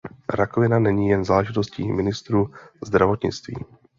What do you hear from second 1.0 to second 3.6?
jen záležitostí ministrů zdravotnictví.